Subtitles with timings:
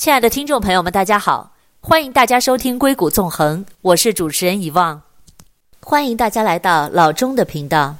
[0.00, 1.52] 亲爱的听众朋友们，大家好，
[1.82, 5.02] 欢迎大家收听《硅谷纵横》，我是主持人遗忘，
[5.80, 7.96] 欢迎大家来到老钟的频道。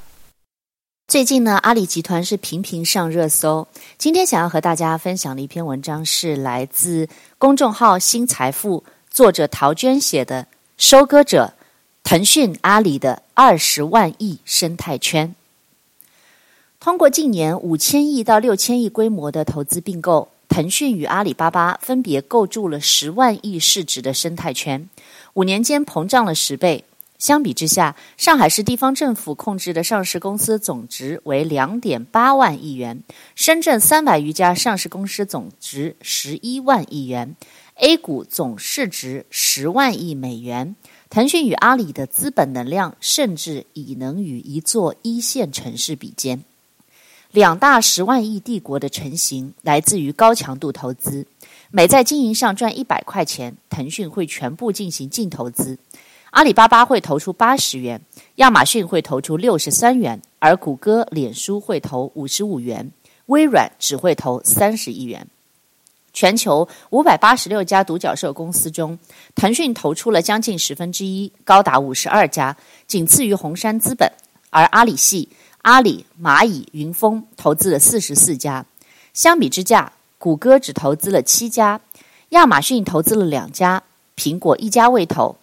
[1.07, 3.67] 最近呢，阿里集团是频频上热搜。
[3.99, 7.07] 今天想要和大家分享的一篇文章是来自
[7.37, 10.41] 公众号“新财富”作者陶娟写的
[10.79, 11.53] 《收割者：
[12.03, 15.35] 腾讯、阿里的二十万亿生态圈》。
[16.79, 20.29] 通过近年五千亿到六千亿规模的投资并购。
[20.51, 24.89] 腾讯与阿里巴巴分别构筑了十万亿市值的生态圈，
[25.33, 26.83] 五年间膨胀了十倍。
[27.17, 33.01] 相比之下，上海市地方政府控制的上市公司总值为两点八万亿元，
[33.33, 37.37] 深圳三百余家上市公司总值十一万亿元
[37.75, 40.75] ，A 股总市值十万亿美元。
[41.09, 46.43] 腾讯与阿里的资本能量甚至已能与一座一线城市比肩。
[47.31, 51.25] 两大十万亿帝国的成型来自于高强度投资，
[51.69, 55.77] 每在经营上赚一百块钱，腾讯会全部进行净投资，
[56.31, 58.01] 阿里巴巴会投出八十元，
[58.35, 62.91] 亚马逊会投出六十三元，而谷歌、脸书会投五十五元，
[63.27, 65.25] 微软只会投三十亿元。
[66.11, 68.99] 全球五百八十六家独角兽公司中，
[69.35, 74.11] 腾讯投出了将近十分之一，高达五十二家，仅次于红杉资本，
[74.49, 75.29] 而阿里系。
[75.63, 78.65] 阿里、蚂蚁、云锋投资了四十四家，
[79.13, 81.79] 相比之下，谷歌只投资了七家，
[82.29, 83.83] 亚马逊投资了两家，
[84.17, 85.35] 苹果一家未投。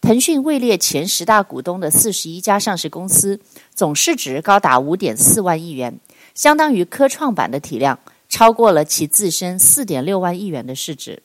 [0.00, 3.40] 腾讯位列前十大股东的四十一家上市公司，
[3.74, 6.00] 总市值高达五点四万亿元，
[6.34, 11.22] 相当于科创板的体量，超过了其自身四点六万亿元的市值。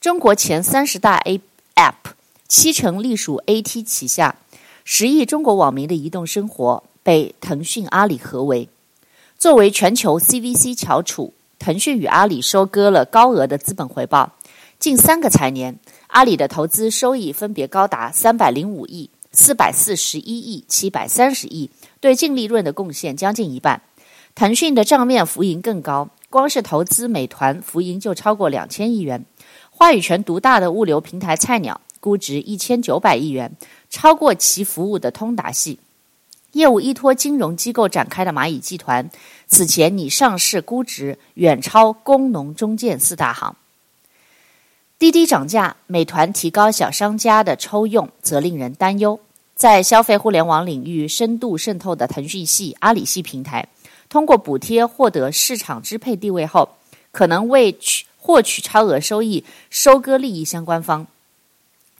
[0.00, 1.40] 中国前三十大 A
[1.74, 2.12] App
[2.46, 4.36] 七成隶属 AT 旗下，
[4.84, 6.84] 十亿中国网民的移动生活。
[7.08, 8.68] 被腾讯、阿里合围，
[9.38, 14.34] 作为全球 CVC 翘楚，腾讯与阿里收割了高额的资本回报。
[14.78, 23.80] 近三个财年，阿里的投资收益分别高达三百零五亿、四百四十一亿、七百三十亿，对净利润的贡献将近一半。
[24.34, 29.24] 腾讯的账面浮盈更高，光是投资美团浮盈就超过两千亿元。
[29.70, 33.56] 话语权独大的物流平台菜鸟，估值一千九百亿元，
[33.88, 35.78] 超过其服务的通达系。
[36.52, 39.10] 业务依托金融机构展开的蚂蚁集团，
[39.46, 43.54] 此前拟上市估值远超工农中建四大行。
[44.98, 49.20] 滴滴涨价，美团提高小商家的抽用，则令人担忧。
[49.54, 53.68] 在消费互联网领域深度渗透的腾讯系、阿里系平台，
[54.08, 56.76] 通过补贴获得市场支配地位后，
[57.12, 57.76] 可能为
[58.16, 61.06] 获取超额收益收割利益相关方。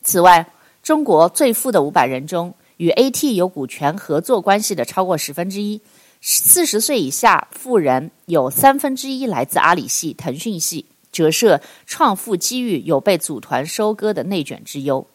[0.03, 0.51] 此外，
[0.83, 5.81] 中国最富的五百人中，与 AT 有股权合作关系的超过十分之一，
[6.21, 15.07] 四十岁以下富人有三分之一来自阿里系、腾讯系，折射创富机遇有被组团收割的内卷之忧。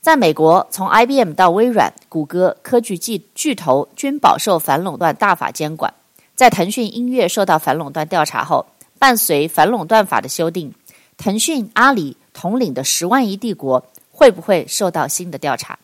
[0.00, 5.92] 在美国，从 IBM 到微软、谷歌，科技巨巨头均饱受反垄断大法监管。
[6.34, 8.66] 在腾讯音乐受到反垄断调查后，
[8.98, 10.72] 伴随反垄断法的修订，
[11.16, 15.78] 腾讯、阿里统领的十万亿帝国会不会受到新的调查？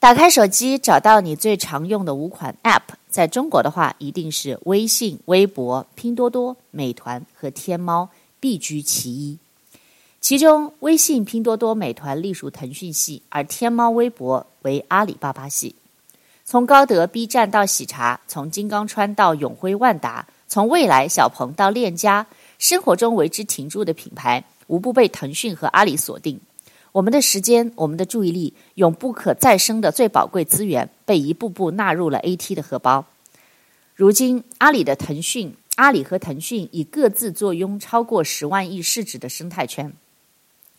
[0.00, 9.38] 打开手机，找到你最常用的五款 App，在中国的话，一定是微信、微博、拼多多、美团和天猫，必居其一。
[10.20, 15.74] 其中，微信、拼多多、美团隶属腾讯系，而天猫、微博为阿里巴巴系。
[16.44, 22.24] 从高德、B 站到喜茶，从金刚川到永辉、万达，从未来、小鹏到链家，
[22.60, 26.40] 生活中为之停住的品牌，无不被腾讯和阿里锁定。
[26.98, 33.06] 我们的时间，我们的注意力，永不可再生的最宝贵资源，被一步步纳入了 AT 的荷包。
[33.94, 39.92] 如今，阿里的腾讯，阿里和腾讯已各自坐拥超过十万亿市值的生态圈。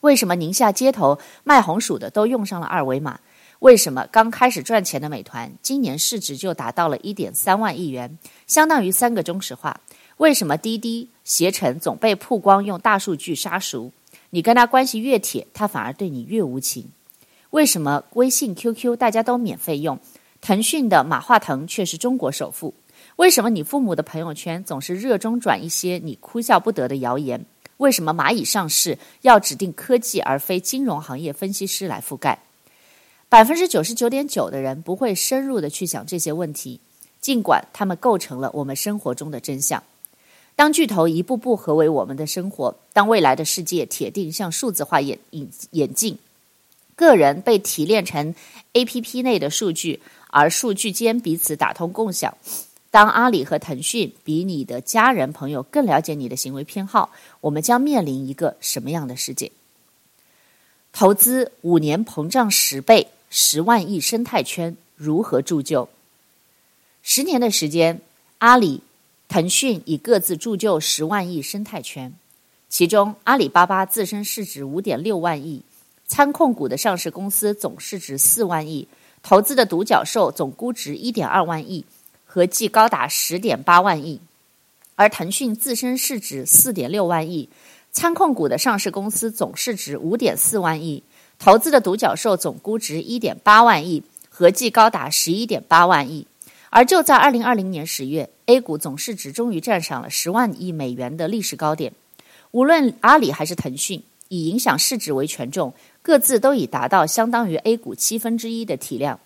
[0.02, 3.22] 为什么宁夏街头卖红薯的都用上了二维码？
[3.60, 9.80] 为什么刚开始赚钱的美团，今年市值就达到了一点三万亿元，相当于三个中石化？
[10.18, 13.94] 为什么滴滴、携程总被曝光用大数据杀熟？
[14.32, 16.86] 你跟他关系越铁，他反而对你越无情。
[17.50, 20.00] 为什么微信、QQ 大家都免费用，
[20.40, 22.74] 腾讯的马化腾却是中国首富？
[23.16, 27.44] 为什么你父母的朋友圈总是热衷转一些你哭笑不得的谣言？
[27.78, 32.40] 为什么蚂蚁上市要指定科技而非金融行业分析师来覆盖？
[33.30, 36.80] 百分之九十九点九的人不会深入的去想这些问题，
[37.22, 39.82] 尽管他们构成了我们生活中的真相。
[40.60, 46.18] 当巨头一步步合围我们的生活，当未来的世界铁定向数字化演演演进，
[46.98, 48.36] 个人被提炼成
[48.74, 52.38] APP 内的数据，而数据间彼此打通共享，
[52.92, 59.54] 当阿里和腾讯比你的家人朋友更了解你的行为偏好，我们将面临一个什么样的世界？
[60.92, 65.88] 投资五年膨胀十倍，十万亿生态圈如何铸就？
[67.02, 68.02] 十年的时间，
[68.40, 68.82] 阿里、
[69.30, 72.12] 腾讯已各自铸就十万亿生态圈，
[72.68, 75.62] 其中阿里巴巴自身市值五点六万亿，
[76.08, 78.88] 参控股的上市公司总市值四万亿，
[79.22, 81.86] 投资的独角兽总估值一点二万亿。
[82.26, 84.20] 合计高达十点八万亿，
[84.96, 87.50] 而腾讯自身市值四点六万亿，
[87.92, 91.04] 参控股的上市公司总市值五点四万亿，
[91.40, 96.26] 投资的独角兽总估值一点八万亿，合计高达十一点八万亿。
[96.70, 101.94] 而就在二零二零年十月，A 股总市值终于站上了十万亿美元的历史高点。
[102.52, 109.20] 无论阿里还是腾讯，以影响市值为权重，各自都已达到相当于 A 股七分之一的体量。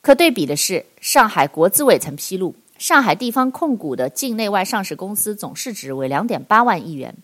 [0.00, 7.14] 可对比的是，上海国资委曾披露，上海地方控股的境内外上市公司总市值为两点八万亿元，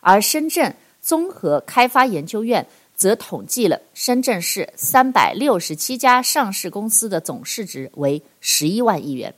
[0.00, 2.66] 而深圳综合开发研究院
[3.00, 9.34] 则统计了深圳市三百六十七家上市公司的总市值为十一万亿元。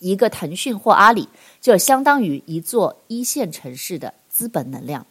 [0.00, 1.28] 一个腾讯或阿里，
[1.60, 5.06] 就相当于一座一线城市的资本能量。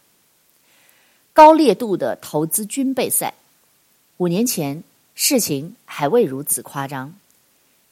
[1.32, 3.32] 高烈度的投资军备赛，
[4.18, 4.84] 五年前。
[5.14, 7.14] 事情还未如此夸张。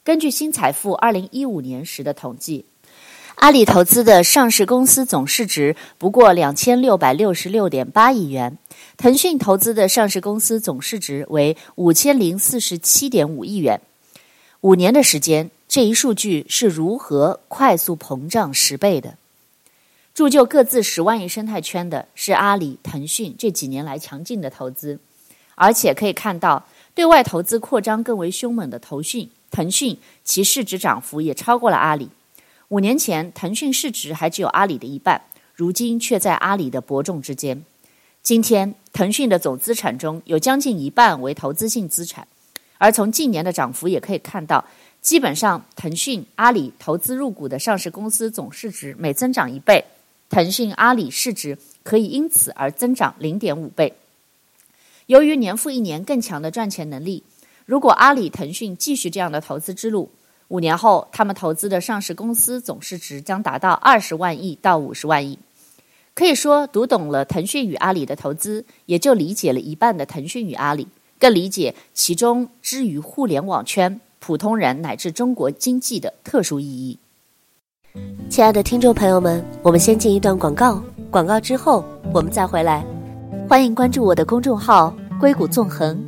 [0.03, 2.65] 根据新财富二零一五年时的统计，
[3.35, 8.57] 阿里投资的上市公司总市值不过两千六百六十六点八亿元，
[8.97, 13.81] 腾讯投资的上市公司总市值为五千零四十七点五亿元。
[14.61, 19.15] 五年的时间，这一数据是如何快速膨胀十倍的？
[20.13, 24.99] 铸就各自十万亿生态圈的是阿里、腾讯这几年来强劲的投资，
[25.55, 26.65] 而且可以看到。
[26.93, 32.09] 对外投资扩张更为凶猛的腾讯，腾讯其市值涨幅也超过了阿里。
[32.71, 35.21] 五年前，腾讯市值还只有阿里的一半，
[35.53, 37.65] 如今却在阿里的伯仲之间。
[38.23, 42.25] 今天，腾讯的总资产中有将近一半为投资性资产，
[42.77, 44.63] 而从近年的涨幅也可以看到，
[45.01, 49.83] 基本上腾讯、阿里投资入股的上市公司总市值每增长一倍，
[50.29, 53.93] 腾讯、阿里市值可以因此而增长零点五倍。
[55.07, 57.21] 由于年复一年更强的赚钱能力，
[57.65, 60.09] 如果阿里、腾讯继续这样的投资之路，
[60.51, 65.39] 五年后他们投资的上市公司总市值将达到二十万亿到五十万亿。
[66.13, 76.99] 可以说，读懂了腾讯与阿里的投资，也就理解了一半的腾讯与阿里，更理解其中之于互联网圈、普通人乃至中国经济的特殊意义。
[78.29, 82.85] 亲爱的听众朋友们，我们先进一段广告，广告之后我们再回来。
[83.49, 84.93] 欢迎关注我的公众号。
[85.17, 86.03] 硅谷纵横，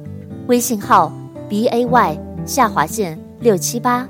[0.47, 1.13] 微信号
[1.47, 2.17] b a y
[2.47, 4.09] 下划线六七八，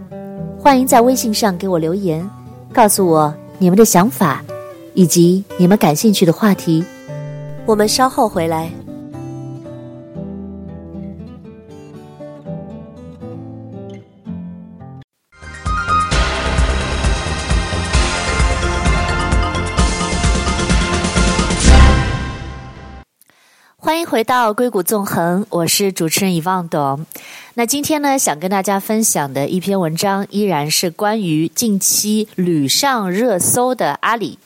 [0.64, 2.26] 欢迎在微信上给我留言，
[2.72, 4.42] 告诉我你们的想法，
[4.94, 6.82] 以及你们感兴趣的话题。
[7.66, 8.72] 我们稍后回来。
[24.14, 27.04] 回到硅谷纵横，我是主持人遗忘董。
[27.56, 34.38] 那今天呢，想跟大家分享的一篇文章，依然是关于近期屡上热搜的阿里。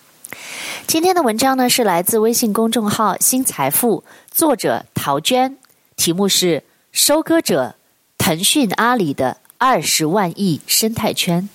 [0.87, 5.57] 今天的文章呢，是来自微信公众号“新财富”，作者陶娟，
[5.97, 6.63] 题目是
[6.93, 7.75] “收割者：
[8.17, 11.49] 腾讯、阿里的二十万亿生态圈”。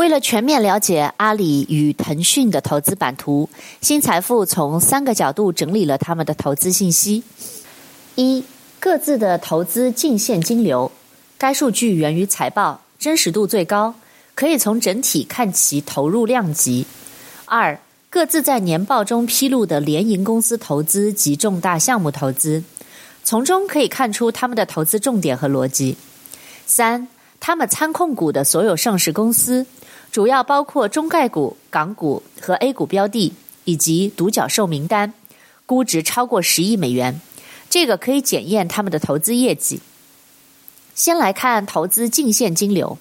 [0.00, 3.50] 为了全面了解阿里与腾讯的投资版图，
[3.82, 7.22] 新财富从三个角度整理了他们的投资信息：
[8.14, 8.42] 一、
[8.78, 10.90] 各自的投资净现金流，
[11.36, 13.94] 该数据源于财报，真实度最高，
[14.34, 16.86] 可以从整体看其投入量级；
[17.44, 17.78] 二、
[18.08, 22.64] 各自在年报中披露的联营公司投资及重大项目投资，
[23.22, 25.94] 从中可以看出他们的投资重点和逻辑；
[26.64, 27.06] 三、
[27.38, 29.66] 他们参控股的所有上市公司。
[30.12, 33.32] 主要包括中概股、港股和 A 股标的，
[33.64, 35.14] 以及独角兽名单，
[35.66, 37.20] 估值超过十亿美元。
[37.68, 39.80] 这个可以检验他们的投资业绩。
[40.96, 42.98] 先来看投资净现金流。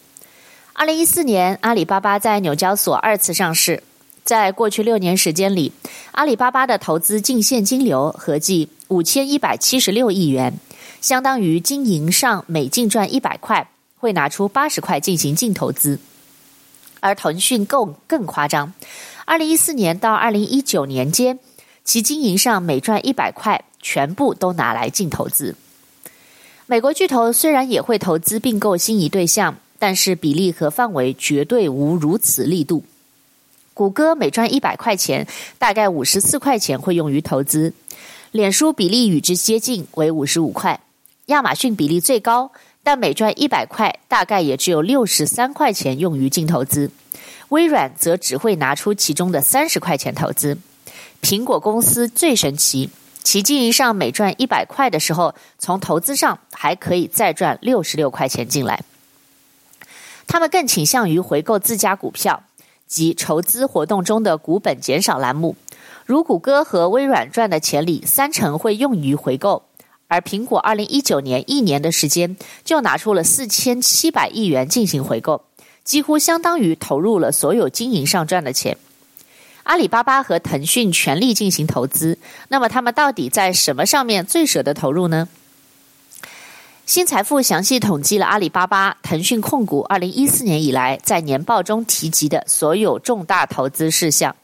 [0.74, 3.82] 二零一四年，阿里巴巴在纽交所二次上市，
[4.24, 5.72] 在过去六年时间里，
[6.12, 10.54] 阿里巴巴的投资净现金流合计五千一百七十六亿元，
[11.02, 16.00] 相当于经营上每净赚一百块，会拿出八十块进行净投资。
[17.00, 18.74] 而腾讯更更夸张，
[19.26, 21.40] 二零一四年到二零一九年间，
[21.84, 25.56] 其经营上每赚一百块，全部都拿来净投资。
[26.66, 32.84] 美国巨头虽然也会投资并购心仪对象，但是比例和范围绝对无如此力度。
[33.74, 35.26] 谷歌每赚一百块钱，
[35.58, 37.72] 大概五十四块钱会用于投资；
[38.32, 40.82] 脸书比例与之接近，为五十五块；
[41.28, 42.52] 亚马逊比例最高，
[42.84, 46.90] 但每赚一百块，大概也只有六十三块钱用于净投资；
[47.50, 50.58] 微软则只会拿出其中的三十块钱投资。
[51.22, 52.90] 苹果公司最神奇，
[53.24, 58.84] 其经营上每赚一百块的时候，从投资上还可以再赚六十六块钱进来。
[60.28, 62.44] 他们更倾向于回购自家股票。
[62.88, 65.56] 及筹资活动中的股本减少栏目，
[66.08, 69.62] 如谷歌和微软赚的钱里三成会用于回购，
[70.10, 72.36] 而苹果二零一九年一年的时间
[72.66, 75.44] 就拿出了四千七百亿元进行回购，
[75.84, 78.76] 几乎相当于投入了所有经营上赚的钱。
[79.64, 85.30] 阿里巴巴和腾讯全力进行投资，那么他们到底在什么上面最舍得投入呢？
[86.88, 94.36] 新财富详细统计了阿里巴巴、腾讯控股二零一四年以来在年报中提及的所有重大投资事项。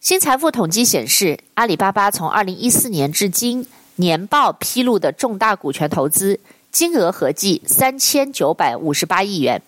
[0.00, 9.62] 新财富统计显示，阿里巴巴从二零一四年至今年报披露的重大股权投资金额合计三千九百五十八亿元，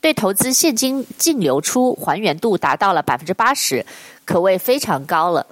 [0.00, 3.86] 对投资现金净流出还原度达到了百分之八十，
[4.24, 5.46] 可谓非常高了。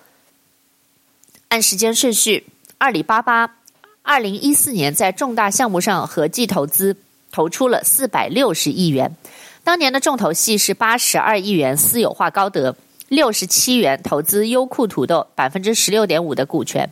[1.49, 2.47] 按时间顺序，
[2.79, 3.55] 阿里巴巴。
[4.03, 6.97] 二零一四年，在重大项目上合计投资
[7.31, 9.17] 投出了四百六十亿元。
[9.65, 12.75] 当年的重头戏是八十二亿元私有化高德，
[13.09, 16.91] 六十七元投资优酷土豆百分之十六点五的股权，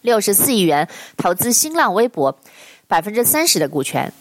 [0.00, 2.38] 六十四亿元投资新浪微博
[2.88, 4.12] 百分之三十的股权。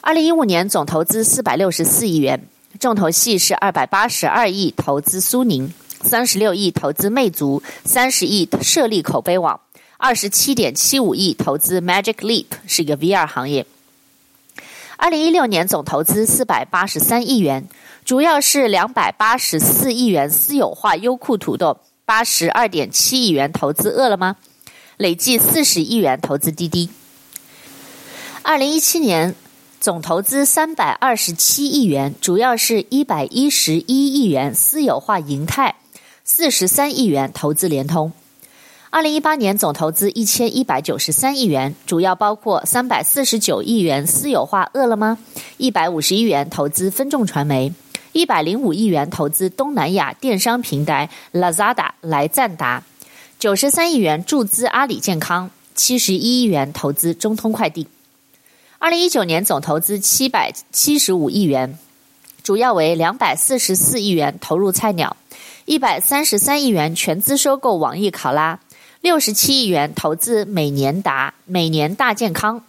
[0.00, 2.48] 二零一五年总投资四百六十四亿元，
[2.78, 5.72] 重头戏是二百八十二亿投资苏宁，
[6.02, 9.60] 三十六亿投资魅族，三十亿设立口碑网。
[9.98, 13.66] 二十七点七五亿投资 Magic Leap 是一个 VR 行业。
[14.98, 17.66] 二零一六年总投资四百八十三亿元，
[18.04, 24.36] 主要是两百八十四亿元私有化优酷土豆，八十二点七亿元投资饿了么，
[24.96, 26.88] 累计四十亿元投资滴滴。
[28.42, 29.34] 二零一七年
[29.80, 35.74] 总投资三百二十七亿元，主要是一百一十一亿元私有化银泰，
[36.24, 38.12] 四十三亿元投资联通。
[38.90, 45.18] 二零一八年总投资一千一百九十三亿元，主要包括三百四十九亿元私有化饿了么，
[45.58, 47.74] 一百五十亿元投资分众传媒，
[48.12, 52.82] 一百零五亿元投资东南亚电商平台 Lazada 来赞达，
[53.38, 57.86] 九十三亿元注资阿里健康，七十一亿元投资中通快递。
[58.78, 61.78] 二零一九年总投资七百七十五亿元，
[62.42, 65.18] 主要为两百四十四亿元投入菜鸟，
[65.66, 68.58] 一百三十三亿元全资收购网易考拉。
[69.02, 72.64] 六十七亿元投资美年达、美年大健康。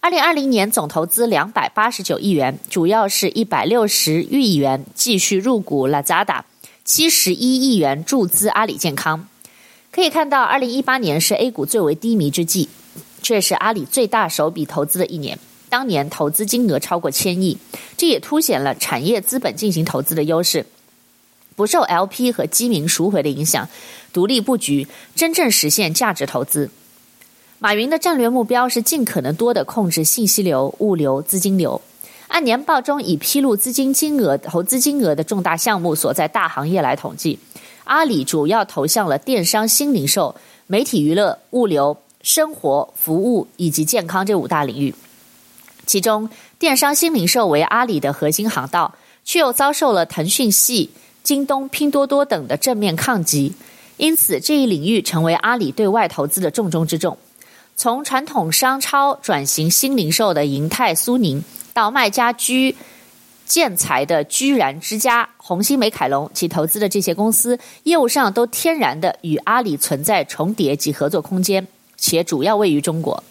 [0.00, 6.42] 二零二零年总投资两百八十九亿元，主要是一百六十亿元继续入股 Lazada，
[6.84, 9.28] 七十一亿元注资阿里健康。
[9.96, 12.68] 可以看到，二零一八年是 A 股最为低迷之际，
[13.22, 15.38] 却是阿里最大手笔投资的一年。
[15.70, 17.56] 当年投资金额超过千亿，
[17.96, 20.66] 这也凸显了产业资本进行投资的优势。
[21.54, 23.66] 不受 LP 和基民赎回的影响，
[24.12, 26.68] 独立布局，真正实现价值投资。
[27.58, 31.80] 马云的战略目标是尽可能多的控制信息流、物流、资金流。
[32.28, 37.38] 按年报中已披露资金金额、投资金额的重大项目所在大行业来统计，
[37.86, 44.94] 阿里主要投向了电商、新零售、媒体娱乐、物流、生活服务以及健康这五大领域。
[45.86, 46.28] 其中，
[46.58, 50.90] 电商新零售为阿里的核心航道，却又遭受了腾讯系。
[51.22, 53.52] 京东、拼多多等的正面抗击，
[53.96, 57.18] 因此这一领域成为阿里对外投资的重中之重。
[57.76, 62.76] 从传统商超转型新零售的银泰、苏宁，到卖家居
[63.44, 71.64] 建材的居然之家、红星美凯龙，其投资的这些公司业务上都天然的与阿里存在重叠及合作空间，
[71.96, 73.22] 且主要位于中国。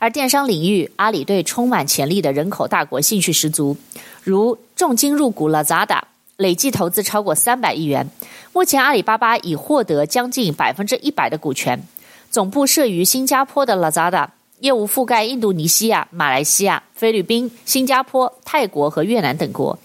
[0.00, 3.76] 而电商领域，阿里对充满潜力的人口大国兴趣十足，
[4.24, 6.00] 如重金入股 Lazada。
[6.38, 8.10] 累计投资超过三百亿元，
[8.52, 11.80] 目前阿里巴巴已获得将近百分之一百的股权。
[12.28, 14.26] 总部设于新加坡的 Lazada，
[14.58, 19.78] 业务覆盖印度尼西亚、马来西亚、菲律宾、新加坡、泰国和越南等国，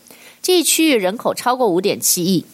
[0.48, 2.46] 这一区域人口超过五点七亿。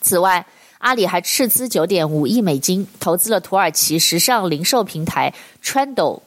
[0.00, 0.46] 此外，
[0.78, 6.20] 阿里还斥资九点五亿美金投资了土耳其时尚零售平台 Trendyol。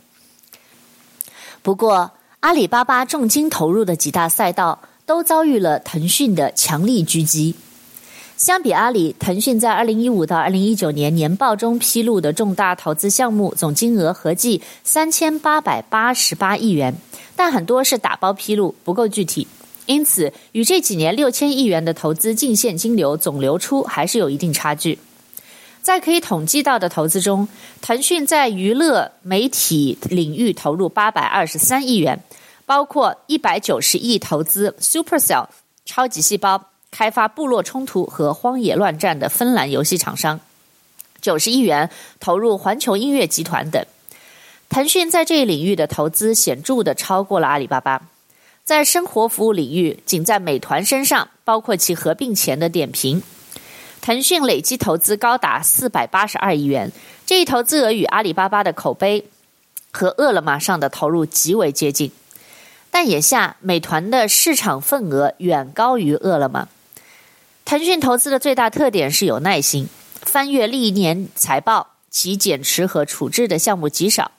[1.61, 2.11] 不过，
[2.41, 7.55] 阿里巴巴重金投入的几大赛道，都遭遇了腾讯的强力狙击。
[8.35, 16.93] 相比阿里，腾讯在二零一五到二零一九年年报中披露的重大投资项目总金额合计三千八百八十八亿元，
[17.37, 19.47] 但很多是打包披露，不够具体，
[19.85, 24.97] 因此与这几年六千亿元的投资净现金流总流出还是有一定差距。
[25.81, 27.47] 在可以统计到的投资中，
[27.81, 32.23] 腾讯在娱乐媒体领域投入八百二十三亿元，
[32.65, 35.47] 包括一百九十亿投资 Supercell
[35.85, 40.39] 超级细胞开发部落冲突和荒野乱战的芬兰游戏厂商，
[41.19, 41.89] 九十亿元
[42.21, 43.85] 投入环球音乐集团等。
[44.69, 48.01] 腾讯在这一领域的投资显著地超过了阿里巴巴。
[48.63, 53.21] 在生活服务领域，仅在美团身上，包括其合并前的点评。
[53.99, 56.91] 腾讯累计投资高达四百八十二亿元，
[57.25, 59.25] 这一投资额与阿里巴巴的口碑
[59.91, 62.11] 和饿了么上的投入极为接近。
[62.89, 66.69] 但眼下，美团的市场份额远高于饿了么。
[67.65, 69.89] 腾讯投资的最大特点是有耐心，
[70.21, 74.31] 翻阅历年财报，其减持和处置的项目极少，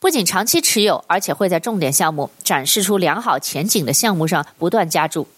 [0.00, 5.28] 不仅长期持有，而且会在重点项目展示出良好前景的项目上不断加注，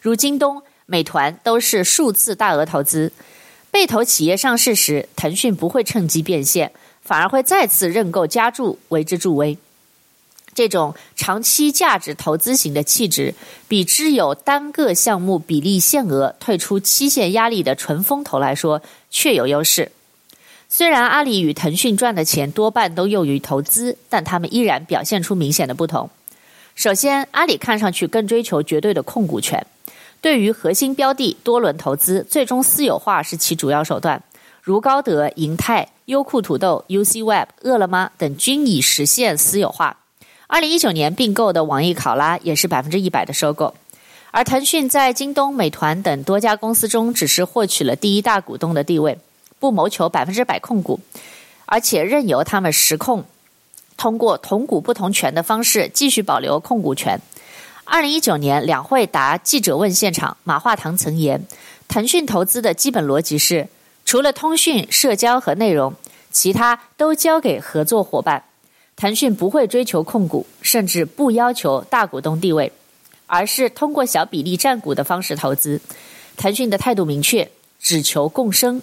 [0.00, 0.62] 如京东。
[0.90, 3.12] 美团都是数次大额投资，
[3.70, 6.72] 被投企业上市时，腾讯不会趁机变现，
[7.02, 9.58] 反而会再次认购加注，为之助威。
[10.54, 13.34] 这种长期价值投资型的气质，
[13.68, 19.92] 比只有单个项目比例限额、退出期限压力的纯风投来说，确有优势。
[20.70, 26.10] 虽然阿里与腾讯赚的钱多半都用于投资，但他们依然表现出明显的不同。
[26.74, 29.66] 首先，阿里看上去更追求绝对的控股权。
[30.20, 34.22] 对于核心标的多轮投资，最终私有化是其主要手段，
[34.62, 39.96] 如高德、银泰、优酷土豆、UCWeb、饿了么等均已实现私有化。
[40.46, 43.74] 二零一九年并购的网易考拉也是百分之一百的收购，
[44.30, 49.18] 而腾讯在京东、美团等多家公司中，只是获取了第一大股东的地位，
[49.58, 51.00] 不谋求百分之百控股，
[51.66, 53.24] 而且任由他们实控，
[53.96, 57.20] 通过同股不同权的方式继续保留控股权。
[57.84, 61.46] 二零一九年两会答记者问现场，马化腾曾言
[61.88, 63.68] ：“腾讯投资的基本逻辑是，
[64.04, 65.94] 除了通讯、社交和内容，
[66.30, 68.44] 其他都交给合作伙伴。
[68.94, 72.70] 腾讯不会追求控股，甚至不要求大股东地位，
[73.26, 75.80] 而是通过小比例占股的方式投资。
[76.36, 78.82] 腾讯的态度明确，只求共生，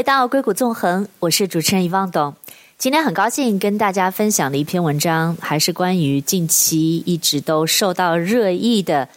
[0.00, 2.34] 回到硅谷纵横，我是主持人一望董。
[2.78, 9.10] 今天很高兴跟大家分享的一篇文章，还是关于近期一直都受到热议的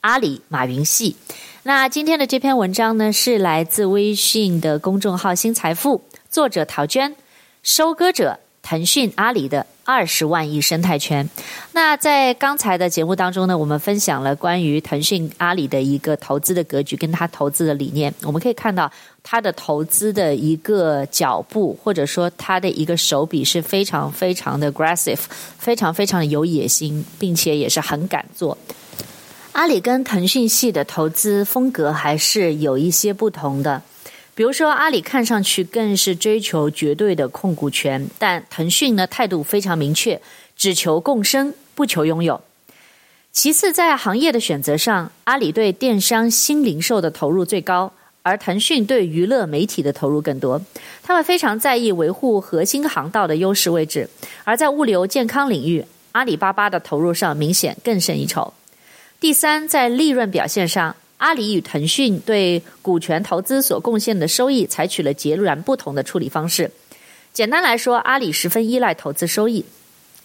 [0.00, 1.14] 阿里马云系。
[1.64, 6.00] 那今天的这篇文章呢，是来自微信的公众号“新财富”，
[6.30, 7.14] 作者陶娟，
[7.62, 8.40] 收割者。
[8.62, 11.28] 腾讯、阿里的二十万亿生态圈。
[11.72, 18.14] 那在刚才的节目当中呢，我们分享了关于腾讯、阿里的一个投资的格局，跟他投资的理念。
[18.22, 18.88] 我们可以看到，
[19.24, 25.18] 他的投资的一个脚步，或者说他的一个手笔是非常非常的 aggressive，
[25.58, 28.56] 非常非常的有野心，并且也是很敢做。
[29.52, 33.82] 阿里跟腾讯系的投资风格还是有一些不同的。
[34.40, 40.18] 比如说，阿里看上去更是追求绝对的控股权，但腾讯呢，态度非常明确，
[40.56, 42.40] 只求共生，不求拥有。
[43.32, 50.58] 其次，在行业的选择上，阿里对电商新零售的投入最高，而腾讯对娱乐媒体的投入更多。
[51.02, 54.08] 他们非常在意维护核心航道的优势位置，
[54.44, 58.54] 而在物流健康领域，阿里巴巴的投入上明显更胜一筹。
[59.20, 60.96] 第三，在利润表现上。
[61.20, 66.70] 阿里与腾讯对股权投资所贡献的收益采取了截然不同的处理方式。
[67.34, 69.62] 简单来说，阿里十分依赖投资收益，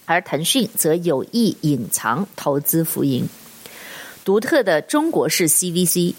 [0.06, 3.28] 而腾讯则有意隐藏投资浮盈。
[4.24, 6.14] 独特的中国式 CVC，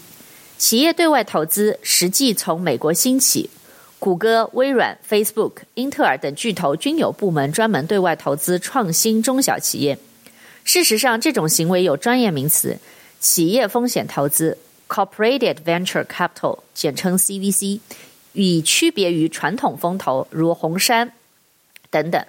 [0.56, 3.50] 企业对外投资实际从美国兴起，
[3.98, 9.98] 谷歌、微软、Facebook、英特尔等巨头均有部门专门对外投资创新中小企业。
[10.62, 12.78] 事实上，这种行为有专业名词：
[13.18, 14.56] 企业风险投资。
[14.88, 17.80] Corporated Venture Capital，简称 CVC，
[18.32, 21.12] 以区别于传统风投如红杉
[21.90, 22.24] 等等。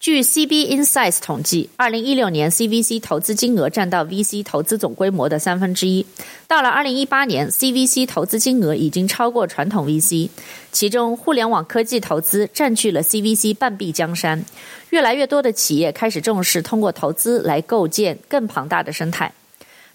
[0.00, 6.06] 据 CB Insights 统计，二零一六年 CVC 投资金额占到 VC 投资总规模的三分之一。
[6.46, 10.30] 到了二零一八年，CVC 投资金额已经超过传统 VC。
[10.70, 14.44] 其中，互联网科技投资占据了 CVC 半壁江山。
[14.90, 19.32] 越来越多的企业开始重视通过投资来构建更庞大的生态。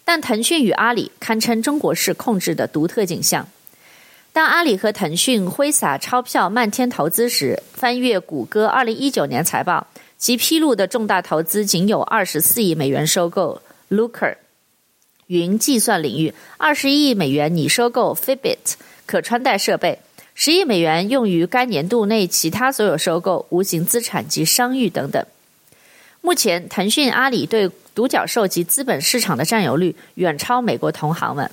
[0.05, 3.47] 但腾讯与阿里堪称中国式控制的独特景象。
[4.31, 9.87] 当阿里和腾讯挥洒钞票漫天投资时，翻阅谷歌二零一九年财报。
[10.17, 14.37] 其披露的重大投资仅有二十四亿美元收购 Looker
[15.27, 19.99] 云计算领域，二十一亿美元拟收购 Fitbit 可穿戴设备，
[20.33, 25.25] 十亿美元用于该年度内其他所有收购、无形资产及商誉等等。
[26.25, 31.51] 目前，腾讯、阿里对独角兽及资本市场的占有率远超美国同行们。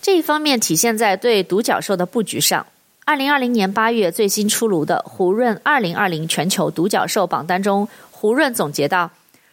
[0.00, 2.64] 这一方面体现在对独角兽的布局上。
[3.04, 9.10] 二零二零年八月最新出炉的胡润二零二零全球独角兽榜单中，胡润总结道：“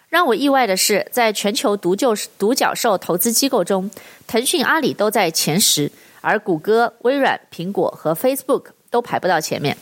[0.07, 3.89] 让我意外的是，在全球独就独角兽投资机构中，
[4.27, 9.75] 腾讯、阿里都在前十，而谷歌、微软、苹果和 Facebook 都排不到前面。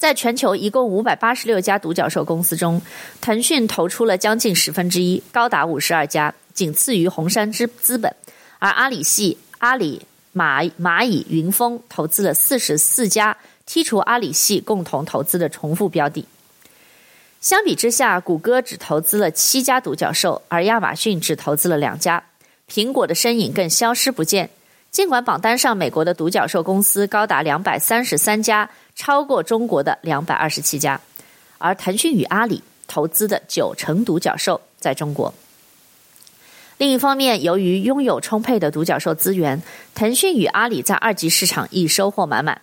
[0.00, 2.80] 在全球一共五百八十六家独角兽公司中，
[3.20, 8.12] 腾讯投出了将近十分之一，高达五十二家，仅次于红杉资资本，
[8.58, 10.00] 而阿里系阿里。”
[10.32, 13.36] 蚂蚂蚁、云峰投资了四十四家，
[13.68, 16.24] 剔除阿里系共同投资的重复标的。
[17.40, 22.22] 相比之下，谷歌只投资了七家独角兽，而亚马逊只投资了两家，
[22.70, 24.50] 苹果的身影更消失不见。
[24.92, 31.00] 尽管榜单上美国的独角兽公司高达两百三十三家，超过中国的两百二十七家，
[31.56, 35.32] 而腾讯与阿里投资的九成独角兽在中国。
[36.76, 39.62] 另一方面，由于拥有充沛的独角兽资源，
[39.94, 42.60] 腾讯与阿里在二级市场亦收获满满。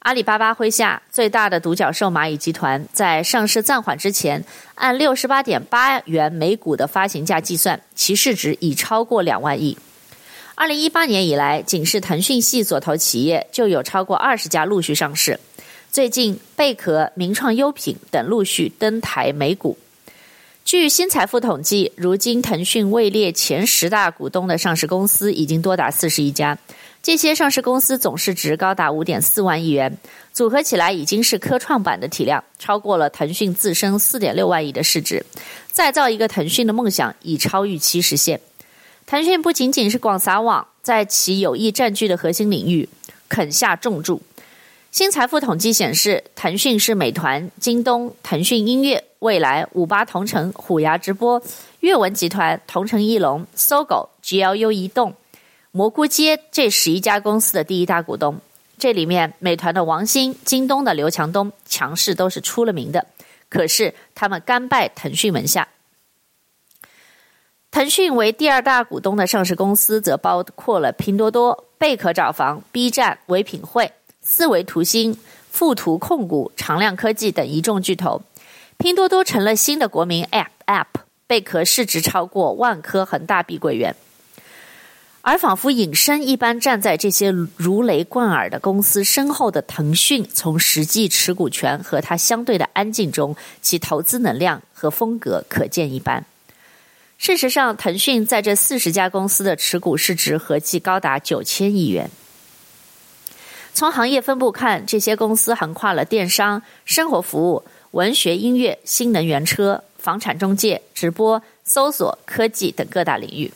[0.00, 9.78] 阿里巴巴麾下最大的独角兽蚂蚁集团在上市暂缓之前，按六十八点八元每股的发行价计算，其市值已超过两万亿。
[10.54, 15.40] 二零一八年以来，仅是腾讯系所投企业就有超过二十家陆续上市。
[15.92, 19.76] 最近，贝壳、名创优品等陆续登台美股。
[20.64, 26.56] 据新财富统计，如今腾讯位列前十大股东的上市公司已经多达四十一家，
[27.02, 29.98] 这些上市公司总市值高达五点四万亿元，
[30.32, 35.22] 组合起来已经是科创板的体量，超过了腾讯自身四点六万亿的市值。
[35.70, 38.40] 再造一个腾讯的梦想已超预期实现。
[39.04, 42.88] 腾讯不仅仅是广撒网，在其有意占据的核心领域
[43.28, 44.22] 肯下重注。
[44.92, 49.02] 新财富统计显示，腾讯是美团、京东、腾讯音乐。
[49.20, 51.42] 未来、五八同城、虎牙直播、
[51.80, 55.14] 阅文集团、同城艺龙、搜狗、GLU 移动、
[55.70, 58.38] 蘑菇街这十一家公司的第一大股东。
[58.76, 63.06] 这里面，美团的王兴、京东的刘强东强势都是出了名的。
[63.48, 65.68] 可是，他们甘拜腾讯门下。
[67.70, 73.90] 腾讯为第二大股东的上市公司，则包括了拼多多、贝壳找房、B 站、唯品会、
[74.22, 75.18] 四维图新、
[75.50, 78.22] 富途控股、长亮科技等一众巨头。
[78.78, 80.86] 拼多多成了新的国民 App App，
[81.26, 83.94] 贝壳市值超过万科恒大碧桂园，
[85.20, 96.24] 而仿佛隐身一般站在这些如雷贯耳的公司身后的腾讯，从实际持股权和它相对的安静中，其投资能量和风格可见一斑。
[97.18, 102.10] 事实上，腾讯在这四十家公司的持股市值合计高达九千亿元。
[103.74, 107.64] 从行业分布看，这些公司横跨了电商、生活服务。
[107.92, 113.52] 文学、音乐、新能源车、房产中介、直播、搜索、科技等各大领域。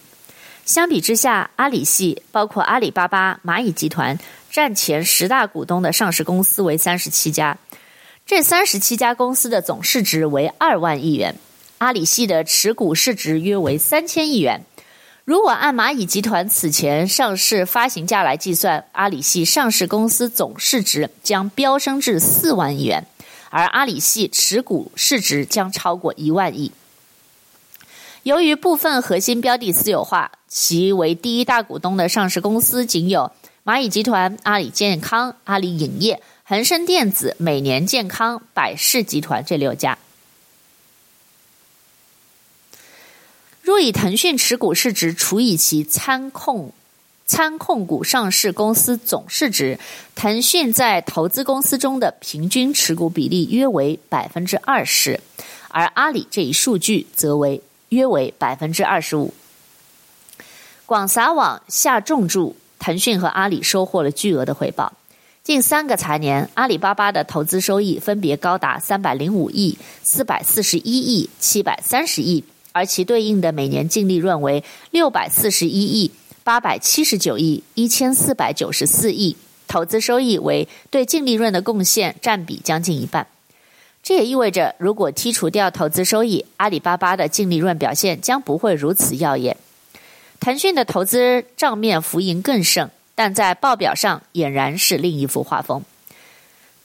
[0.66, 4.18] 相比之下，阿里系包括阿里巴巴、蚂蚁集团
[4.50, 7.56] 占前十大股东的上市公司为三十七家，
[8.26, 11.34] 这三十七家公司的总市值为二万亿元，
[11.78, 14.66] 阿里系的持股市值约为三千亿元。
[15.26, 23.04] 如果按蚂蚁集团此前上市发行价来计算，阿里系上市公司总市值将飙升至四万亿元。
[23.50, 26.70] 而阿里系持股市值将超过一万亿。
[28.22, 33.32] 由于部分核心标的私有化，其为第一大股东的上市公司仅有
[33.64, 39.98] 蚂蚁集团、阿里健康、阿里影业、恒生电子、美年健康、百世集团这六家。
[43.66, 46.72] 若以腾讯持股市值除以其参控。
[47.26, 49.80] 参控股上市公司总市值，
[50.14, 55.18] 腾讯在投资公司中的平均持股比例约为百分之二十，
[55.70, 59.34] 而阿里这一数据则为约为百分之二十五。
[60.86, 64.92] 广撒网下重注，腾讯和阿里收获了巨额的回报。
[65.42, 72.44] 近三个财年，阿里巴巴的投资收益分别高达三百零五亿、四百四十一亿、七百三十亿，
[72.76, 76.10] 而其对应的每年净利润为六百四十一亿、
[76.44, 79.34] 八百七十九亿、一千四百九十四亿，
[79.66, 83.26] 投资收益为对净利润的贡献占比将近一半。
[84.02, 89.56] 这也意味着，如果剔除掉投资收益，阿里巴巴的净利润表现将不会如此耀眼。
[90.38, 92.90] 腾讯的投资账面浮盈更盛。
[93.18, 95.82] 但在报表上俨然是另一幅画风。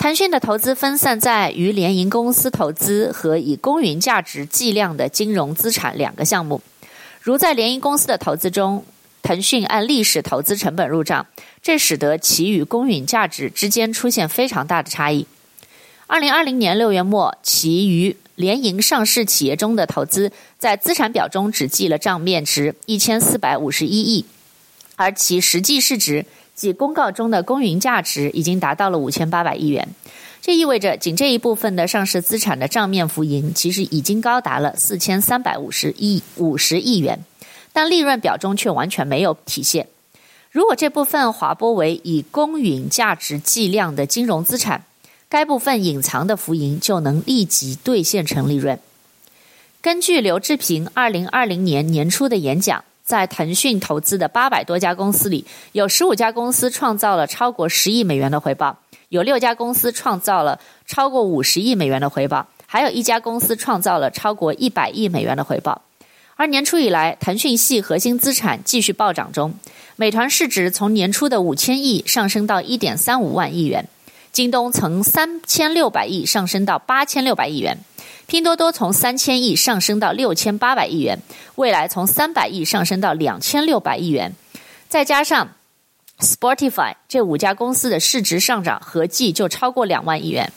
[0.02, 6.60] 腾讯的投资分散在于联营公司投资和以公允价值计量的金融资产两个项目。
[7.22, 8.84] 如在联营公司的投资中，
[9.22, 11.28] 腾讯按历史投资成本入账，
[11.62, 15.28] 这使得其与公允价值之间出现非常大的差异。
[16.08, 24.26] 二零二零年六月末，其于联营上市企业中的投资在资产表中只记了账面值一千四百五十一亿。
[24.96, 26.26] 而其实际市值
[26.62, 29.96] 即公告中的公允价值已经达到了五千八百亿元，
[30.44, 37.26] 这意味着仅这一部分的上市资产的账面浮盈其实已经高达了四千三百五十亿五十亿元，
[37.74, 39.88] 但利润表中却完全没有体现。
[40.52, 44.86] 如果这部分划拨为以公允价值计量的金融资产，
[45.30, 48.78] 该部分隐藏的浮盈就能立即兑现成利润。
[49.82, 52.84] 根据刘志平二零二零年年初的演讲。
[53.12, 58.78] 在腾讯投资的八百多家公司里，有十五家公司创造了超过十亿美元的回报，
[59.10, 65.82] 有六家公司创造了超过五十亿美元的回报，还有一家公司创造了超过一百亿美元的回报。
[66.38, 69.54] 而年初以来，腾讯系核心资产继续暴涨中，
[69.98, 73.90] 美团市值从年初的五千亿上升到一点三五万亿元，
[74.32, 77.78] 京东从三千六百亿上升到八千六百亿元。
[78.32, 81.20] 拼多多从三千亿上升到六千八百亿元，
[81.56, 84.34] 未来从三百亿上升到两千六百亿元，
[84.88, 85.50] 再加上
[86.20, 90.50] Spotify 这五家公司的市值上涨，合计就超过两万亿元。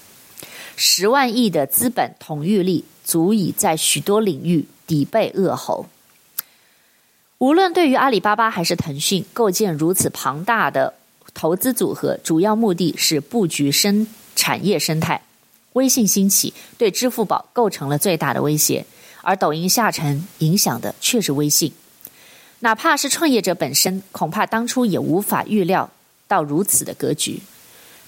[0.76, 5.86] 十万亿的资本统御力，足以在许多领域抵背恶猴。
[7.38, 10.94] 无论对于阿里巴巴还是腾讯，构建如此庞大的
[11.34, 14.06] 投资组合，主要目的是布局生
[14.36, 15.20] 产业生态。
[15.74, 18.84] 微信兴起对支付宝构成了最大的威胁，
[19.22, 21.72] 而抖音下沉影响的却是微信。
[22.60, 25.90] 哪怕是创业者本身，恐怕当初也无法预料
[26.26, 27.42] 到如此的格局。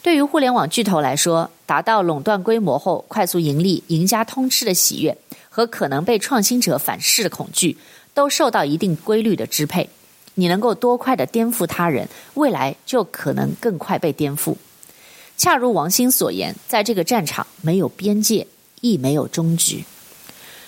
[0.00, 5.18] 对于互联网巨头来说，达到垄断规模后快速盈利、赢家通吃的喜悦，
[5.50, 7.76] 和可能被创新者反噬的恐惧，
[8.14, 9.90] 都受到一定规律的支配。
[10.34, 14.54] 你能够多快的颠覆他人，未来就可能更快被颠覆。
[15.36, 18.46] 恰如王兴所言，在这个战场没有边界，
[18.80, 19.84] 亦没有终局。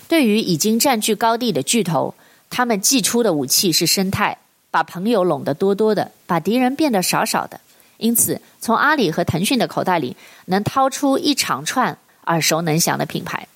[0.07, 2.14] 对于已经占据高地的巨头，
[2.50, 4.38] 他们祭出的武器是生态，
[4.70, 7.61] 把朋友拢得多多的，把敌人变得少少的。
[7.96, 13.48] 因此，从阿里和腾讯的口袋里能掏出一长串耳熟能详的品牌。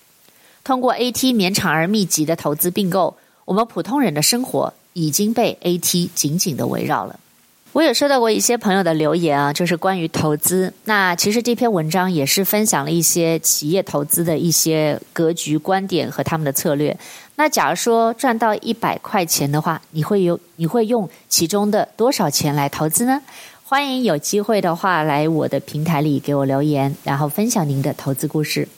[0.64, 7.18] 通过 AT 绵长而密集的投资并购，我们普通人的生活已经被 AT 紧紧的围绕了。
[7.74, 10.70] 我有收到过一些朋友的留言啊，就是关于投资。
[10.84, 16.94] 那其实这篇文章也是分享了一些企业投资的一些格局、观点和他们的策略。
[17.36, 23.22] 那假如说赚到一百块钱的话，你会有你会用其中的多少钱来投资呢？
[23.64, 28.68] 欢迎有机会的话来我的平台里给我留言，然后分享您的投资故事。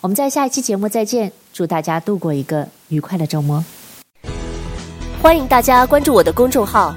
[0.00, 3.62] 我们在下一期节目再见，祝大家度过一个愉快的周末。
[5.20, 6.96] 欢迎大家关注我的公众号。